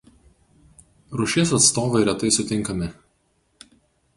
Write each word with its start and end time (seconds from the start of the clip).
Rūšies 1.21 1.53
atstovai 1.57 2.01
retai 2.09 2.31
sutinkami. 2.39 2.89